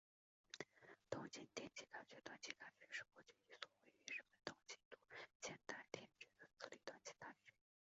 [1.11, 4.97] 东京电机大学短期大学是过去一所位于日本东京都
[5.41, 7.37] 千代田区的私立短期大学。